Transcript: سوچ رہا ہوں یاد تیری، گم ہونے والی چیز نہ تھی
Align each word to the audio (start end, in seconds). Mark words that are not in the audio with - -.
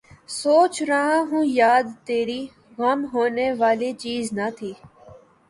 سوچ 0.41 0.73
رہا 0.89 1.17
ہوں 1.29 1.43
یاد 1.59 1.85
تیری، 2.05 2.41
گم 2.79 2.99
ہونے 3.13 3.47
والی 3.59 3.91
چیز 4.03 4.23
نہ 4.33 4.47
تھی 4.57 4.71